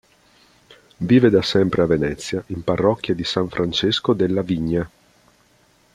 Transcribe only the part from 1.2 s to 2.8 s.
da sempre a Venezia in